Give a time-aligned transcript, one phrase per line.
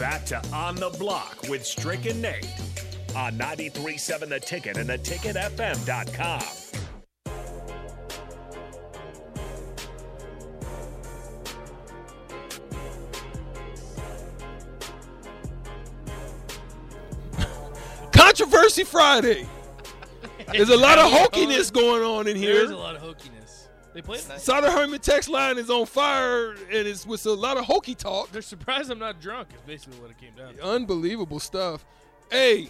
[0.00, 2.46] back to On the Block with Stricken Nate
[3.14, 6.40] on 93.7 The Ticket and theticketfm.com.
[18.12, 19.46] Controversy Friday.
[20.52, 22.76] There's a lot of hokiness going on in There is a here.
[22.76, 23.29] lot of hokiness.
[23.92, 24.44] They played nice.
[24.44, 28.30] Sutter Herman text line is on fire, and it's with a lot of hokey talk.
[28.30, 29.48] They're surprised I'm not drunk.
[29.54, 30.64] Is basically what it came down to.
[30.64, 31.84] Unbelievable stuff.
[32.30, 32.68] Hey,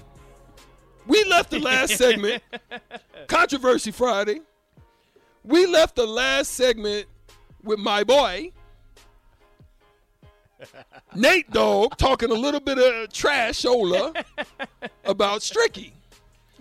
[1.06, 2.42] we left the last segment,
[3.28, 4.40] Controversy Friday.
[5.44, 7.06] We left the last segment
[7.62, 8.52] with my boy,
[11.14, 14.12] Nate Dog talking a little bit of trash Ola
[15.04, 15.92] about Stricky.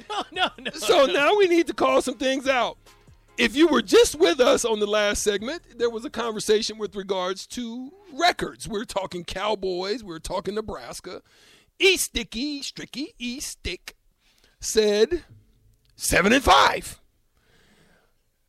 [0.10, 0.71] No, no, no.
[0.71, 2.77] So now we need to call some things out.
[3.39, 6.93] If you were just with us on the last segment, there was a conversation with
[6.93, 8.67] regards to records.
[8.67, 11.21] We are talking Cowboys, we are talking Nebraska.
[11.79, 13.95] E Sticky, Stricky, E Stick
[14.59, 15.23] said
[15.96, 16.99] seven and five.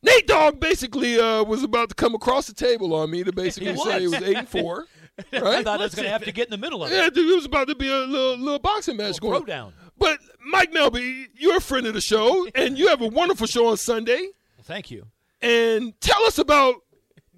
[0.03, 3.77] Nate Dogg basically uh, was about to come across the table on me to basically
[3.77, 4.21] say it was.
[4.21, 4.87] eight and four.
[5.31, 6.95] I thought I was going to have to get in the middle of it.
[6.95, 9.41] Yeah, dude, it was about to be a little, little boxing match going.
[9.43, 9.71] throwdown.
[9.97, 13.67] But Mike Melby, you're a friend of the show, and you have a wonderful show
[13.67, 14.29] on Sunday.
[14.63, 15.07] Thank you.
[15.41, 16.75] And tell us about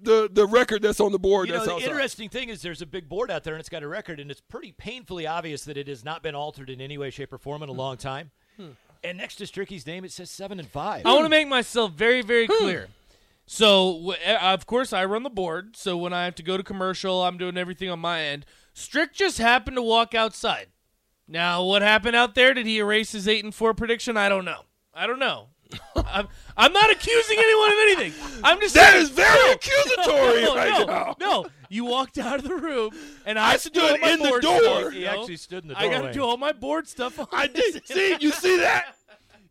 [0.00, 1.48] the the record that's on the board.
[1.48, 1.88] You know, the outside.
[1.88, 4.30] interesting thing is there's a big board out there and it's got a record, and
[4.30, 7.38] it's pretty painfully obvious that it has not been altered in any way, shape, or
[7.38, 8.30] form in a long time.
[9.02, 11.04] And next to Stricky's name, it says seven and five.
[11.04, 12.58] I want to make myself very, very Hmm.
[12.58, 12.88] clear.
[13.46, 15.76] So, w- uh, of course, I run the board.
[15.76, 18.46] So when I have to go to commercial, I'm doing everything on my end.
[18.72, 20.68] Strick just happened to walk outside.
[21.28, 22.54] Now, what happened out there?
[22.54, 24.16] Did he erase his eight and four prediction?
[24.16, 24.62] I don't know.
[24.94, 25.48] I don't know.
[25.96, 28.40] I'm, I'm not accusing anyone of anything.
[28.42, 31.16] I'm just That saying, is very no, accusatory no, right no, now.
[31.20, 32.90] No, you walked out of the room,
[33.26, 34.60] and I, I have to do all stood in the door.
[34.60, 35.10] stuff, He you know?
[35.20, 35.82] actually stood in the door.
[35.82, 37.18] I got to do all my board stuff.
[37.18, 37.74] On I this.
[37.74, 37.86] did.
[37.86, 38.96] See, you see that?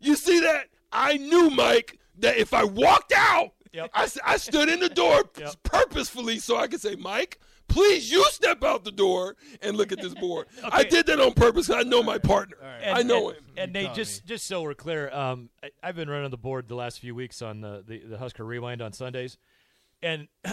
[0.00, 0.66] You see that?
[0.92, 3.90] I knew, Mike, that if I walked out, Yep.
[3.92, 5.54] I, s- I stood in the door Yep.
[5.64, 10.00] purposefully so I could say, Mike, please you step out the door and look at
[10.00, 10.46] this board.
[10.64, 11.70] I did that on purpose.
[11.70, 12.56] I know my partner.
[12.82, 13.43] And, I know and, him.
[13.56, 16.68] And Nate, caught just just so we're clear, um, I, I've been running the board
[16.68, 19.36] the last few weeks on the, the, the Husker Rewind on Sundays,
[20.02, 20.28] and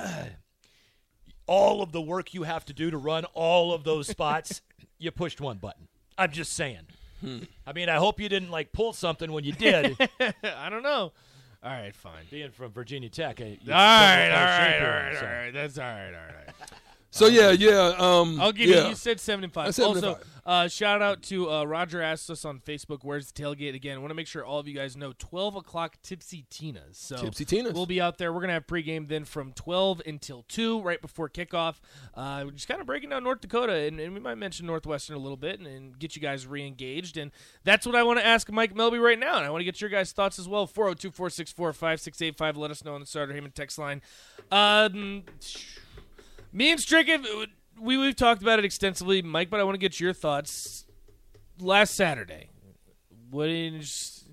[1.48, 4.62] all of the work you have to do to run all of those spots,
[4.98, 5.88] you pushed one button.
[6.18, 6.88] I'm just saying.
[7.22, 7.40] Hmm.
[7.68, 9.96] I mean, I hope you didn't like pull something when you did.
[10.44, 11.12] I don't know.
[11.64, 12.26] All right, fine.
[12.32, 15.16] being from Virginia Tech, you All right, double all fell right, shape all here, right,
[15.16, 15.26] so.
[15.26, 15.54] all right.
[15.54, 16.71] That's all right, all right.
[17.12, 17.94] So yeah, yeah.
[17.98, 18.84] Um, I'll give yeah.
[18.84, 18.90] you.
[18.90, 19.78] You said seventy-five.
[19.78, 23.98] Also, uh, shout out to uh, Roger asked us on Facebook, "Where's the tailgate again?"
[23.98, 25.12] I want to make sure all of you guys know.
[25.20, 26.98] Twelve o'clock, Tipsy Tina's.
[26.98, 27.74] So Tipsy Tina's.
[27.74, 28.32] We'll be out there.
[28.32, 31.80] We're gonna have pregame then from twelve until two, right before kickoff.
[32.16, 35.18] Uh, we're just kind of breaking down North Dakota, and, and we might mention Northwestern
[35.18, 37.18] a little bit, and, and get you guys re-engaged.
[37.18, 37.32] And
[37.66, 39.82] that's what I want to ask Mike Melby right now, and I want to get
[39.82, 40.66] your guys' thoughts as well.
[40.66, 42.56] 402-464-5685.
[42.56, 44.02] Let us know on the Starter Heyman text line.
[44.50, 45.24] Um,
[46.52, 47.26] me and Stricken,
[47.80, 49.50] we we've talked about it extensively, Mike.
[49.50, 50.86] But I want to get your thoughts.
[51.60, 52.50] Last Saturday,
[53.30, 54.26] what is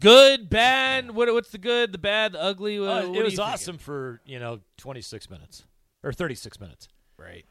[0.00, 1.10] good, bad?
[1.10, 2.78] What what's the good, the bad, the ugly?
[2.80, 5.64] What, Uh, what it was awesome for you know 26 minutes
[6.02, 6.88] or 36 minutes.
[7.16, 7.44] right?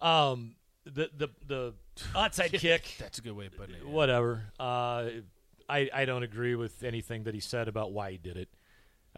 [0.00, 1.74] Um, the the the
[2.14, 2.94] onside kick.
[2.98, 3.82] That's a good way of putting it.
[3.84, 3.90] yeah.
[3.90, 4.44] whatever.
[4.58, 5.08] Uh,
[5.68, 8.48] I I don't agree with anything that he said about why he did it.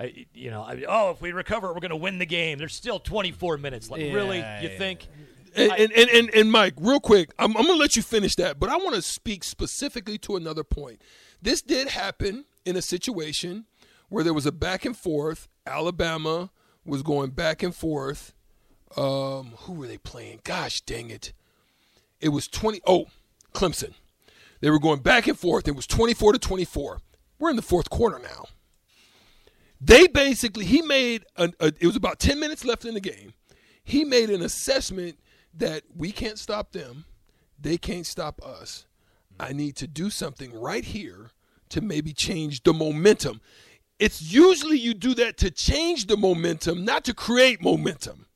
[0.00, 2.58] I you know I, oh if we recover we're going to win the game.
[2.58, 3.90] There's still 24 minutes.
[3.90, 4.78] Like really, you yeah.
[4.78, 5.06] think?
[5.54, 8.36] And, and, and, and, and Mike, real quick, I'm, I'm going to let you finish
[8.36, 11.02] that, but I want to speak specifically to another point.
[11.42, 13.64] This did happen in a situation
[14.08, 15.48] where there was a back and forth.
[15.66, 16.50] Alabama
[16.84, 18.32] was going back and forth.
[18.96, 20.40] Um, who were they playing?
[20.44, 21.32] Gosh dang it.
[22.20, 22.80] It was 20.
[22.86, 23.06] Oh,
[23.52, 23.94] Clemson.
[24.60, 25.66] They were going back and forth.
[25.66, 27.00] It was 24 to 24.
[27.38, 28.46] We're in the fourth quarter now.
[29.80, 33.32] They basically, he made, an, a, it was about 10 minutes left in the game.
[33.82, 35.18] He made an assessment
[35.54, 37.06] that we can't stop them,
[37.58, 38.86] they can't stop us.
[39.38, 41.30] I need to do something right here
[41.70, 43.40] to maybe change the momentum.
[43.98, 48.26] It's usually you do that to change the momentum, not to create momentum.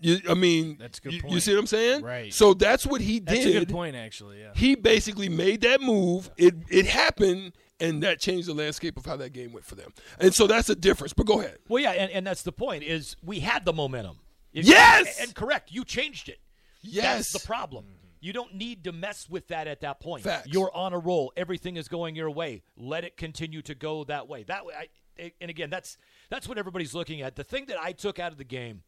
[0.00, 2.02] You, I mean, That's a good you, you see what I'm saying?
[2.02, 2.32] Right.
[2.32, 3.26] So that's what he did.
[3.26, 4.40] That's a good point, actually.
[4.40, 4.50] Yeah.
[4.54, 6.30] he basically made that move.
[6.36, 7.52] It it happened,
[7.88, 9.92] and that changed the landscape of how that game went for them.
[10.18, 11.12] And so that's a difference.
[11.12, 11.58] But go ahead.
[11.68, 12.82] Well, yeah, and, and that's the point.
[12.84, 14.18] Is we had the momentum.
[14.52, 15.20] If- Yes!
[15.20, 15.72] and correct.
[15.72, 16.38] You changed it.
[16.82, 17.32] Yes.
[17.32, 17.86] That's the problem.
[18.20, 20.24] You don't need to mess with that at that point.
[20.24, 20.48] Facts.
[20.50, 21.32] You're on a roll.
[21.36, 22.62] Everything is going your way.
[22.76, 24.44] Let it continue to go that way.
[24.44, 24.74] That way.
[24.74, 24.88] I,
[25.18, 25.98] eh, and again, that's
[26.30, 27.36] that's what everybody's looking at.
[27.36, 28.82] The thing that I took out of the game,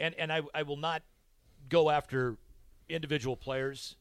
[0.00, 1.02] and and I I will not
[1.68, 2.36] go after
[2.88, 3.94] individual players.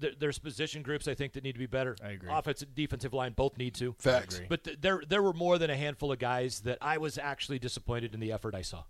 [0.00, 1.96] Th- There's position groups I think that need to be better.
[2.02, 2.30] I agree.
[2.32, 3.94] Offensive, defensive line both need to.
[3.98, 4.36] Facts.
[4.36, 4.46] agree.
[4.48, 7.58] But th- there there were more than a handful of guys that I was actually
[7.58, 8.84] disappointed in the effort I saw.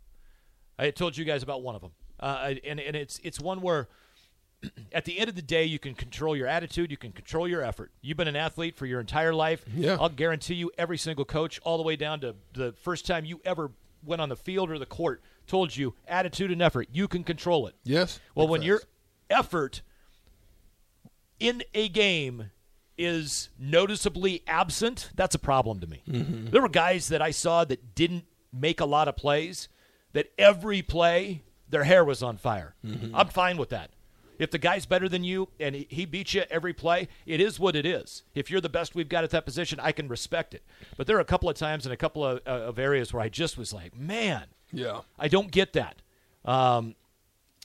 [0.79, 3.61] I had told you guys about one of them, uh, and and it's it's one
[3.61, 3.89] where
[4.93, 7.63] at the end of the day you can control your attitude, you can control your
[7.63, 7.91] effort.
[8.01, 9.65] You've been an athlete for your entire life.
[9.75, 9.97] Yeah.
[10.01, 13.41] I'll guarantee you, every single coach, all the way down to the first time you
[13.45, 13.71] ever
[14.05, 16.89] went on the field or the court, told you attitude and effort.
[16.93, 17.75] You can control it.
[17.85, 18.21] Yes.
[18.35, 18.67] Well, when facts.
[18.67, 18.81] your
[19.31, 19.83] effort
[21.41, 22.51] in a game
[22.97, 26.03] is noticeably absent, that's a problem to me.
[26.09, 26.51] Mm-hmm.
[26.51, 29.69] There were guys that I saw that didn't make a lot of plays,
[30.13, 32.75] that every play their hair was on fire.
[32.85, 33.15] Mm-hmm.
[33.15, 33.91] I'm fine with that.
[34.39, 37.75] If the guy's better than you and he- beats you every play, it is what
[37.77, 38.23] it is.
[38.35, 40.63] If you're the best we've got at that position, I can respect it.
[40.97, 43.23] But there are a couple of times in a couple of, uh, of areas where
[43.23, 45.01] I just was like, man, Yeah.
[45.19, 46.03] I don't get that.
[46.45, 46.95] Um,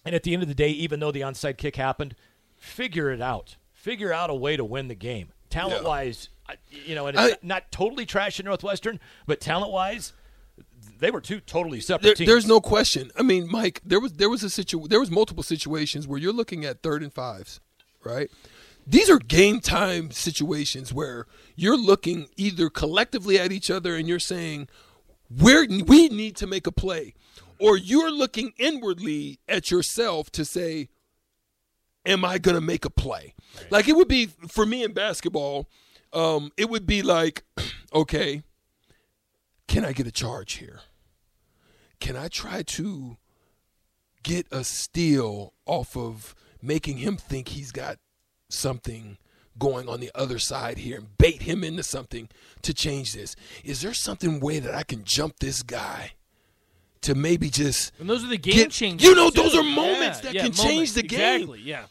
[0.04, 2.16] and at the end of the day, even though the onside kick happened,
[2.58, 3.56] figure it out.
[3.84, 5.34] Figure out a way to win the game.
[5.50, 6.30] Talent wise,
[6.72, 8.98] you know, and it's I- not totally trash in Northwestern,
[9.28, 10.14] but talent wise,
[11.00, 12.28] they were two totally separate There, teams.
[12.30, 13.12] there's no question.
[13.18, 16.32] I mean, Mike, there was there was a situ there was multiple situations where you're
[16.32, 17.60] looking at third and fives,
[18.06, 18.32] right?
[18.88, 21.28] These are game time situations where
[21.58, 24.70] you're looking either collectively at each other and you're saying,
[25.30, 27.16] "Where we need to make a play,"
[27.60, 30.88] or you're looking inwardly at yourself to say,
[32.06, 33.36] "Am I going to make a play?"
[33.70, 35.70] Like it would be for me in basketball.
[36.12, 37.44] Um, it would be like,
[37.94, 38.44] okay,
[39.68, 40.82] can I get a charge here?
[42.00, 43.18] Can I try to
[44.22, 47.98] get a steal off of making him think he's got
[48.50, 49.18] something
[49.58, 52.30] going on the other side here and bait him into something
[52.62, 53.36] to change this?
[53.64, 56.14] Is there something way that I can jump this guy
[57.04, 59.08] to maybe just And those are the game Get- changers.
[59.08, 59.42] you know, too.
[59.44, 61.42] those are moments Yeah, that yeah, can change the game.
[61.42, 61.62] Exactly.
[61.62, 61.86] Yeah.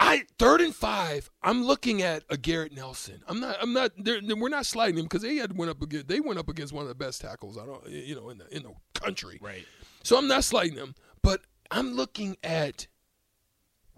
[0.00, 1.30] I third and five.
[1.42, 3.22] I'm looking at a Garrett Nelson.
[3.28, 3.56] I'm not.
[3.62, 3.92] I'm not.
[4.04, 6.08] We're not sliding him because they had went up against.
[6.08, 7.56] They went up against one of the best tackles.
[7.56, 7.88] I don't.
[7.88, 9.38] You know, in the in the country.
[9.40, 9.64] Right.
[10.02, 12.88] So I'm not sliding them, but I'm looking at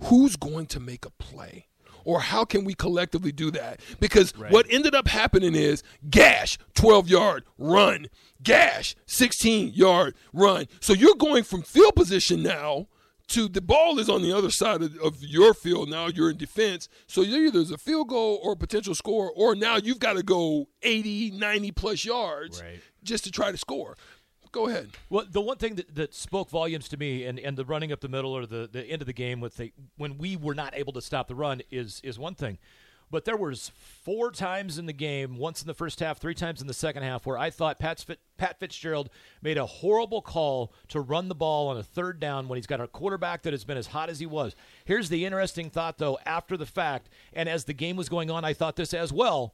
[0.03, 1.67] who's going to make a play.
[2.07, 3.81] Or how can we collectively do that?
[4.01, 8.07] Because what ended up happening is gash, 12 yard run,
[8.43, 10.67] gash, 16 yard run.
[10.81, 12.87] So you're going from field position now
[13.29, 15.91] to the ball is on the other side of, of your field.
[15.91, 16.89] Now you're in defense.
[17.09, 20.23] So either there's a field goal or a potential score, or now you've got to
[20.23, 22.79] go 80, 90 plus yards Right.
[23.03, 23.97] just to try to score.
[24.57, 24.89] Go ahead.
[25.11, 28.01] Well, the one thing that, that spoke volumes to me, and, and the running up
[28.01, 30.75] the middle or the, the end of the game with the when we were not
[30.75, 32.57] able to stop the run is is one thing,
[33.11, 36.63] but there was four times in the game, once in the first half, three times
[36.63, 38.03] in the second half, where I thought Pat,
[38.39, 39.11] Pat Fitzgerald
[39.43, 42.81] made a horrible call to run the ball on a third down when he's got
[42.81, 44.57] a quarterback that has been as hot as he was.
[44.87, 48.43] Here's the interesting thought, though, after the fact, and as the game was going on,
[48.43, 49.53] I thought this as well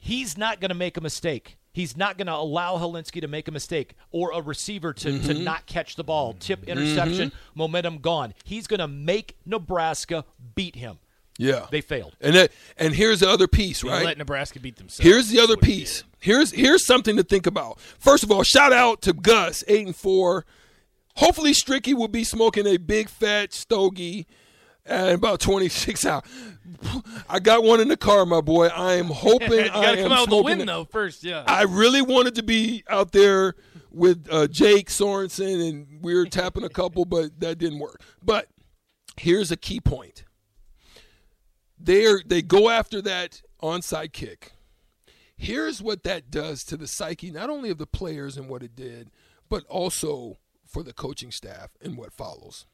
[0.00, 1.56] he's not going to make a mistake.
[1.74, 5.34] He's not going to allow Hilinski to make a mistake or a receiver to, to
[5.34, 5.42] mm-hmm.
[5.42, 6.34] not catch the ball.
[6.34, 6.70] Tip mm-hmm.
[6.70, 8.32] interception, momentum gone.
[8.44, 10.24] He's going to make Nebraska
[10.54, 11.00] beat him.
[11.36, 11.66] Yeah.
[11.72, 12.14] They failed.
[12.20, 14.04] And that, and here's the other piece, They right?
[14.04, 15.04] Let Nebraska beat themselves.
[15.04, 16.04] Here's the other piece.
[16.20, 17.80] Here's here's something to think about.
[17.80, 20.46] First of all, shout out to Gus, eight and four.
[21.16, 24.28] Hopefully, Stricky will be smoking a big fat stogie
[24.86, 26.24] at about 26 hours.
[27.28, 28.66] I got one in the car, my boy.
[28.68, 30.66] I am hoping You I gotta am come out with a win it.
[30.66, 31.24] though first.
[31.24, 31.44] Yeah.
[31.46, 33.54] I really wanted to be out there
[33.90, 38.02] with uh, Jake Sorensen, and we were tapping a couple, but that didn't work.
[38.22, 38.48] But
[39.16, 40.24] here's a key point:
[41.78, 44.52] they are, they go after that onside kick.
[45.36, 48.74] Here's what that does to the psyche, not only of the players and what it
[48.76, 49.10] did,
[49.48, 52.66] but also for the coaching staff and what follows.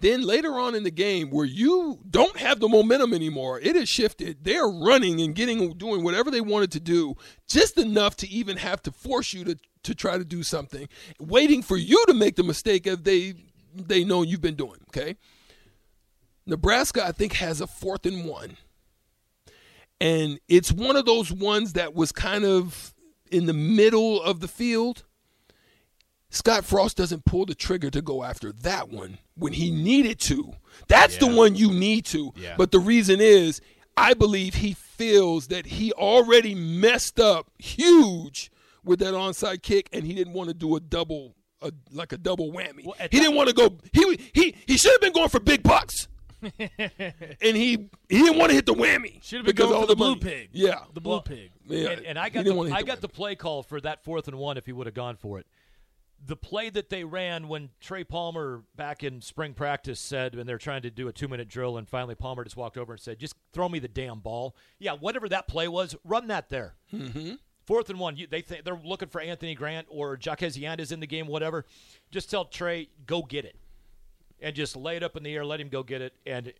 [0.00, 3.88] Then later on in the game, where you don't have the momentum anymore, it has
[3.88, 4.44] shifted.
[4.44, 7.14] They're running and getting doing whatever they wanted to do,
[7.48, 10.88] just enough to even have to force you to to try to do something,
[11.20, 13.34] waiting for you to make the mistake if they
[13.74, 14.80] they know you've been doing.
[14.88, 15.16] Okay.
[16.46, 18.56] Nebraska, I think, has a fourth and one.
[20.00, 22.94] And it's one of those ones that was kind of
[23.30, 25.04] in the middle of the field.
[26.36, 30.52] Scott Frost doesn't pull the trigger to go after that one when he needed to.
[30.88, 32.32] That's the one you need to.
[32.36, 32.54] Yeah.
[32.56, 33.60] But the reason is,
[33.96, 38.50] I believe he feels that he already messed up huge
[38.84, 42.18] with that onside kick, and he didn't want to do a double, a, like a
[42.18, 42.84] double whammy.
[42.84, 43.76] Well, he didn't want to go.
[43.92, 46.08] He he he should have been going for big bucks.
[46.58, 49.22] and he he didn't want to hit the whammy.
[49.24, 50.14] Should have been because going all for the money.
[50.16, 50.50] blue pig.
[50.52, 51.50] Yeah, The blue pig.
[51.66, 51.88] yeah.
[51.88, 53.00] And, and I got the, I the got whammy.
[53.00, 55.46] the play call for that fourth and one if he would have gone for it.
[56.24, 60.58] The play that they ran when Trey Palmer back in spring practice said when they're
[60.58, 63.18] trying to do a two minute drill, and finally Palmer just walked over and said,
[63.18, 66.74] "Just throw me the damn ball." Yeah, whatever that play was, run that there.
[66.92, 67.34] Mm-hmm.
[67.66, 71.00] Fourth and one, you, they think they're looking for Anthony Grant or Jaquez Yant's in
[71.00, 71.64] the game, whatever.
[72.10, 73.56] Just tell Trey, go get it,
[74.40, 76.52] and just lay it up in the air, let him go get it, and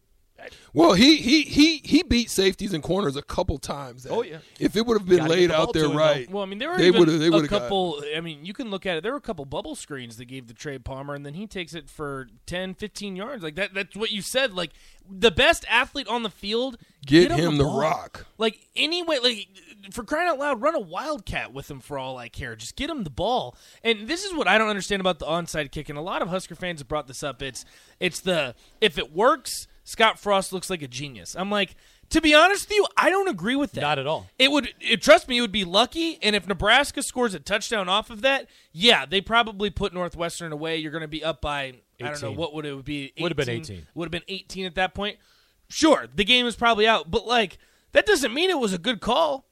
[0.72, 4.02] Well, he he he he beat safeties and corners a couple times.
[4.02, 4.38] that- Oh, yeah.
[4.60, 6.02] If it would have been Gotta laid the out there to him, though.
[6.02, 8.02] right, Well, I mean, there were They even they a couple.
[8.14, 9.02] I mean, you can look at it.
[9.02, 11.74] There were a couple bubble screens that gave the Trey Palmer, and then he takes
[11.74, 13.42] it for 10, 15 yards.
[13.42, 13.72] Like that.
[13.74, 14.52] That's what you said.
[14.52, 14.70] Like
[15.08, 16.76] the best athlete on the field.
[17.06, 17.80] Get him, him the ball.
[17.80, 18.26] rock.
[18.36, 19.48] Like anyway, like
[19.92, 22.56] for crying out loud, run a wildcat with him for all I care.
[22.56, 23.56] Just get him the ball.
[23.82, 25.88] And this is what I don't understand about the onside kick.
[25.88, 27.42] And a lot of Husker fans have brought this up.
[27.42, 27.64] It's
[28.00, 31.36] it's the if it works, Scott Frost looks like a genius.
[31.38, 31.76] I'm like,
[32.10, 33.82] to be honest with you, I don't agree with that.
[33.82, 34.26] Not at all.
[34.36, 36.18] It would it, trust me, it would be lucky.
[36.22, 40.76] And if Nebraska scores a touchdown off of that, yeah, they probably put Northwestern away.
[40.78, 42.36] You're going to be up by I don't know 18.
[42.36, 43.12] what would it be.
[43.20, 43.86] Would have been 18.
[43.94, 45.18] Would have been 18 at that point.
[45.68, 47.58] Sure, the game is probably out, but like
[47.92, 49.46] that doesn't mean it was a good call.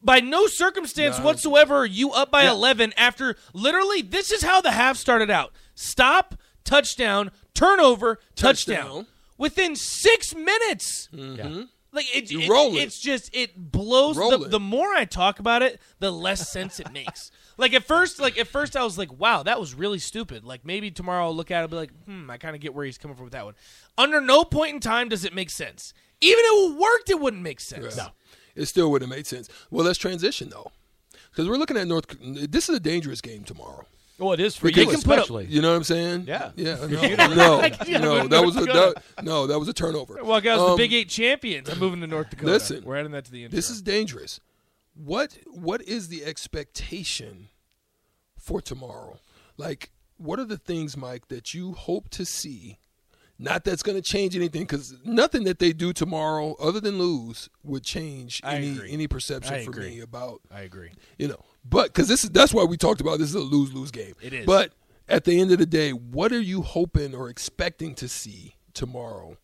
[0.00, 1.24] By no circumstance No.
[1.24, 2.52] whatsoever are you up by Yeah.
[2.52, 5.52] 11 after literally this is how the half started out.
[5.74, 8.76] Stop, touchdown, turnover, touchdown.
[8.76, 9.06] Touchdown.
[9.38, 11.08] Within 6 minutes.
[11.12, 11.64] yeah.
[11.92, 12.80] Like it, You it- roll it.
[12.80, 14.18] it's just it blows.
[14.18, 14.50] Roll The, it.
[14.50, 17.30] the more I talk about it, the less sense it makes.
[17.58, 20.66] Like at first, like at first, I was like, "Wow, that was really stupid." Like
[20.66, 22.84] maybe tomorrow I'll look at it and be like, "Hmm, I kind of get where
[22.84, 23.54] he's coming from with that one."
[23.96, 25.94] Under no point in time does it make sense.
[26.20, 27.96] Even if it worked, it wouldn't make sense.
[27.96, 28.08] No.
[28.54, 29.48] It still wouldn't have made sense.
[29.70, 30.70] Well, let's transition though,
[31.30, 32.04] because we're looking at North.
[32.20, 33.86] This is a dangerous game tomorrow.
[34.18, 35.46] Well, it is for Because- you, put up- especially.
[35.46, 36.24] You know what I'm saying?
[36.26, 36.50] Yeah.
[36.56, 36.76] Yeah.
[36.86, 40.18] No, Like, no, yeah, no, that was a that, no, that was a turnover.
[40.22, 41.68] Well, guys, the Um, Big Eight champions.
[41.68, 42.50] I'm moving to North Dakota.
[42.52, 43.54] Listen, we're adding that to the intro.
[43.56, 44.40] This is dangerous.
[44.94, 47.48] What what is the expectation
[48.38, 49.18] for tomorrow?
[49.58, 52.78] Like, what are the things, Mike, that you hope to see?
[53.38, 57.50] Not that's going to change anything, because nothing that they do tomorrow, other than lose,
[57.62, 58.90] would change I any agree.
[58.92, 59.90] any perception I for agree.
[59.96, 60.92] me about I agree.
[61.18, 61.44] you know.
[61.68, 64.14] But because this is that's why we talked about this is a lose lose game.
[64.22, 64.46] It is.
[64.46, 64.72] But
[65.08, 69.36] at the end of the day, what are you hoping or expecting to see tomorrow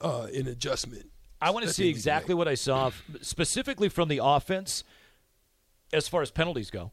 [0.00, 1.10] uh, in adjustment?
[1.40, 4.82] I want to see they need to exactly what I saw, specifically from the offense,
[5.92, 6.90] as far as penalties go.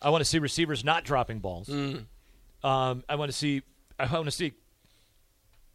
[0.00, 1.68] I want to see receivers not dropping balls.
[1.68, 2.04] Mm.
[2.62, 3.62] Um, I want to see.
[3.98, 4.52] I want to see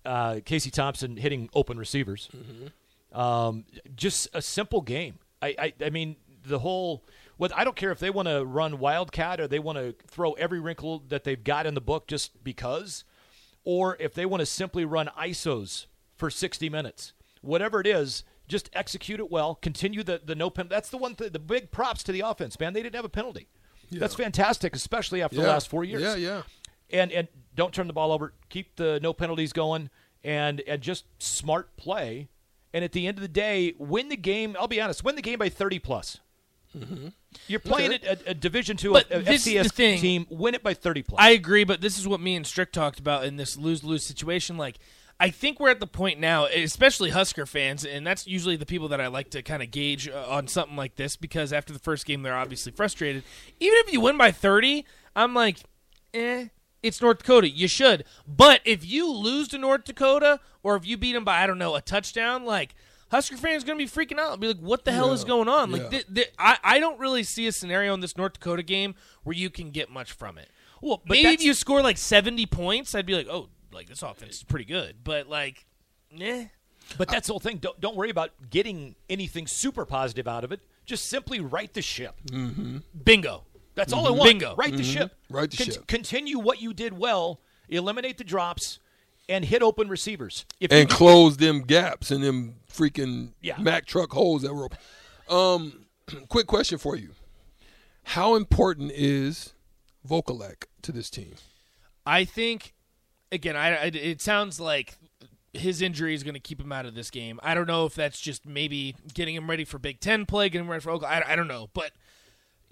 [0.06, 2.30] uh, Casey Thompson hitting open receivers.
[2.36, 3.20] Mm-hmm.
[3.20, 5.20] Um, just a simple game.
[5.42, 7.04] I, I, I mean, the whole.
[7.38, 10.34] What I don't care if they want to run wildcat or they want to throw
[10.34, 13.04] every wrinkle that they've got in the book just because,
[13.64, 17.14] or if they want to simply run ISOs for 60 minutes.
[17.42, 19.56] Whatever it is, just execute it well.
[19.56, 20.68] Continue the the no pen.
[20.70, 21.16] That's the one.
[21.16, 22.74] Th- the big props to the offense, man.
[22.74, 23.48] They didn't have a penalty.
[23.92, 26.42] That's fantastic, especially after the last four years Yeah, yeah.
[26.90, 28.34] and and don't turn the ball over.
[28.50, 29.90] Keep the no penalties going,
[30.24, 32.30] and and just smart play.
[32.74, 34.56] And at the end of the day, win the game.
[34.60, 36.20] I'll be honest, win the game by thirty plus.
[36.78, 37.10] Mm-hmm.
[37.48, 38.18] You're playing Okay.
[38.26, 40.28] a, a, Division two But a, a this FCS team.
[40.30, 41.20] Win it by thirty plus.
[41.22, 44.04] I agree, but this is what me and Strick talked about in this lose lose
[44.04, 44.58] situation.
[44.58, 44.78] Like,
[45.20, 48.88] I think we're at the point now, especially Husker fans, and that's usually the people
[48.90, 51.80] that I like to kind of gauge uh, on something like this because after the
[51.80, 53.24] first game, they're obviously frustrated.
[53.60, 54.86] Even if you win by 30,
[55.16, 55.60] I'm like,
[56.14, 56.48] eh.
[56.82, 57.50] It's North Dakota.
[57.50, 58.04] You should.
[58.28, 61.58] But if you lose to North Dakota, or if you beat them by, I don't
[61.58, 62.76] know, a touchdown, like,
[63.14, 64.40] Husker fans going to be freaking out.
[64.40, 65.72] Be like, what the hell is going on?
[65.72, 65.90] Like, Yeah.
[65.90, 69.36] th- th- I, I don't really see a scenario in this North Dakota game where
[69.36, 70.50] you can get much from it.
[70.82, 74.02] well, but Maybe if you score like 70 points, I'd be like, oh, like this
[74.02, 74.98] offense is pretty good.
[75.04, 75.66] But like,
[76.20, 76.48] eh.
[76.98, 77.58] But that's the whole thing.
[77.58, 80.60] Don't don't worry about getting anything super positive out of it.
[80.86, 82.16] Just simply right the ship.
[83.06, 83.44] Bingo.
[83.76, 84.24] That's all I want.
[84.30, 84.56] Bingo.
[84.56, 85.16] Right the ship.
[85.30, 85.88] Right the ship.
[85.88, 87.40] Continue what you did well.
[87.70, 88.80] Eliminate the drops,
[89.30, 90.46] and hit open receivers.
[90.60, 93.58] If you and close them gaps and them freaking Yeah.
[93.60, 94.78] Mack truck holes that were open.
[95.30, 95.86] Um,
[96.30, 97.12] quick question for you:
[98.04, 99.54] How important is
[100.08, 101.36] Vokolek to this team?
[102.06, 102.74] I think,
[103.32, 104.98] again, I, I- it sounds like
[105.54, 107.40] his injury is going to keep him out of this game.
[107.44, 110.66] I don't know if that's just maybe getting him ready for Big Ten play, getting
[110.66, 111.24] him ready for Oklahoma.
[111.28, 111.70] I, I don't know.
[111.74, 111.92] But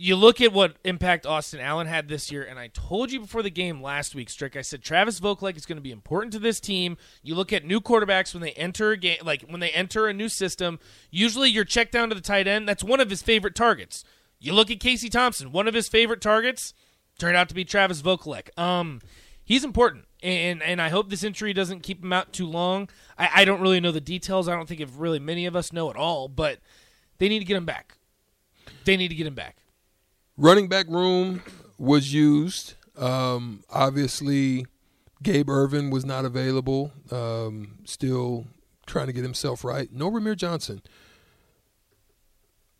[0.01, 3.43] you look at what impact Austin Allen had this year, and I told you before
[3.43, 6.39] the game last week, Strick, I said Travis Vokolek is going to be important to
[6.39, 6.97] this team.
[7.21, 10.13] You look at new quarterbacks when they enter a game, like when they enter a
[10.13, 10.79] new system,
[11.11, 12.67] usually you're checked down to the tight end.
[12.67, 14.03] That's one of his favorite targets.
[14.39, 16.73] You look at Casey Thompson, one of his favorite targets
[17.19, 18.57] turned out to be Travis Vokolek.
[18.57, 19.01] Um,
[19.43, 22.89] he's important, and and I hope this injury doesn't keep him out too long.
[23.19, 24.47] I, I don't really know the details.
[24.47, 26.57] I don't think if really many of us know at all, but
[27.19, 27.97] they need to get him back.
[28.85, 29.57] They need to get him back.
[30.41, 31.43] Running back room
[31.77, 34.65] was used Um, obviously,
[35.23, 36.91] Gabe Ervin was not available.
[37.09, 38.47] Um, still
[38.85, 39.91] trying to get himself right.
[39.93, 40.81] No Rahmir Johnson.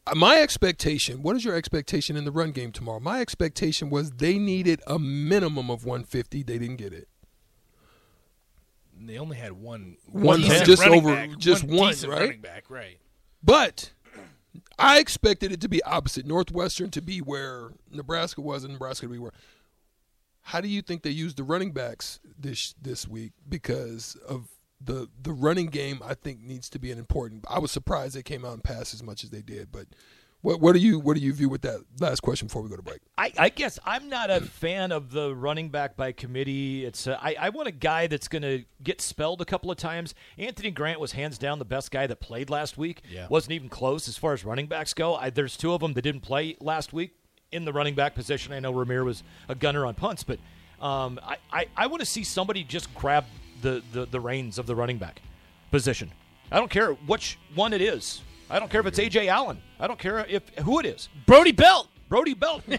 [0.05, 2.99] Uh, My expectation, what is your expectation in the run game tomorrow?
[2.99, 6.43] My expectation was they needed a minimum of 150.
[6.43, 7.07] They didn't get it.
[8.99, 9.97] They only had one.
[10.07, 12.21] One just over- back, just one, decent right?
[12.21, 12.97] Running back, right?
[13.43, 13.91] But
[14.81, 16.25] I expected it to be opposite.
[16.25, 19.33] Northwestern to be where Nebraska was, and Nebraska to be where.
[20.41, 23.33] How do you think they used the running backs this this week?
[23.47, 24.47] Because of
[24.83, 27.45] the the running game, I think needs to be an important.
[27.47, 29.71] I was surprised they came out and passed as much as they did.
[29.71, 29.85] But
[30.41, 32.75] what what do you what do you view with that last question before we go
[32.75, 32.99] to break?
[33.17, 36.85] I, I guess I'm not a fan of the running back by committee.
[36.85, 39.77] It's uh, I, I want a guy that's going to get spelled a couple of
[39.77, 40.15] times.
[40.37, 43.03] Anthony Grant was hands down the best guy that played last week.
[43.09, 43.27] Yeah.
[43.29, 45.15] wasn't even close as far as running backs go.
[45.15, 47.15] I, there's two of them that didn't play last week
[47.51, 48.53] in the running back position.
[48.53, 50.39] I know Rahmir was a gunner on punts, but
[50.79, 53.25] um, I, I, I want to see somebody just grab
[53.61, 55.21] the, the, the reins of the running back
[55.69, 56.11] position.
[56.51, 58.21] I don't care which one it is.
[58.51, 59.61] I don't care if it's AJ Allen.
[59.79, 61.09] I don't care if who it is.
[61.25, 61.87] Brody Belt.
[62.09, 62.63] Brody Belt.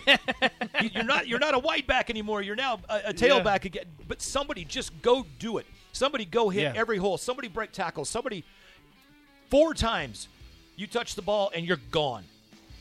[0.80, 2.42] You- you're not you're not a wide back anymore.
[2.42, 3.84] You're now a, a tailback again.
[4.08, 5.66] But somebody just go do it.
[5.92, 6.72] Somebody go hit Yeah.
[6.74, 7.16] every hole.
[7.18, 8.08] Somebody break tackles.
[8.08, 8.44] Somebody
[9.48, 10.28] four times
[10.76, 12.24] you touch the ball and you're gone.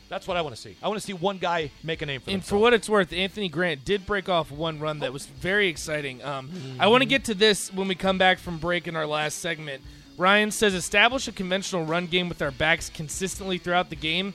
[0.08, 0.76] That's what I want to see.
[0.82, 2.42] I want to see one guy make a name for himself.
[2.42, 5.68] And for what it's worth, Anthony Grant did break off one run that was very
[5.68, 6.22] exciting.
[6.22, 9.06] Um, I want to get to this when we come back from break in our
[9.06, 9.82] last segment.
[10.16, 14.34] Ryan says establish a conventional run game with our backs consistently throughout the game.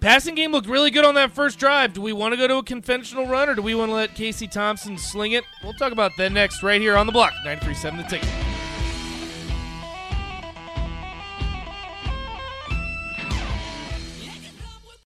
[0.00, 1.94] Passing game looked really good on that first drive.
[1.94, 4.14] Do we want to go to a conventional run or do we want to let
[4.14, 5.44] Casey Thompson sling it?
[5.62, 7.32] We'll talk about that next right here on the block.
[7.44, 8.43] 93.7 The Ticket.